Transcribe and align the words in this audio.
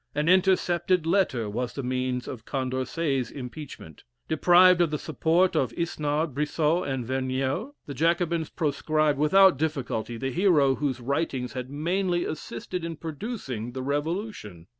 An 0.15 0.27
intercepted 0.27 1.05
letter 1.05 1.47
was 1.47 1.73
the 1.73 1.83
means 1.83 2.27
of 2.27 2.43
Condorcet's 2.43 3.29
impeachment. 3.29 4.03
Deprived 4.27 4.81
of 4.81 4.89
the 4.89 4.97
support 4.97 5.55
of 5.55 5.71
Isnard, 5.73 6.33
Brissot, 6.33 6.87
and 6.87 7.05
Vergniaud, 7.05 7.73
the 7.85 7.93
Jacobins 7.93 8.49
proscribed 8.49 9.19
without 9.19 9.59
difficulty 9.59 10.17
the 10.17 10.31
hero 10.31 10.73
whose 10.73 10.99
writings 10.99 11.53
had 11.53 11.69
mainly 11.69 12.25
assisted 12.25 12.83
in 12.83 12.95
producing 12.95 13.73
the 13.73 13.83
Revolution. 13.83 14.65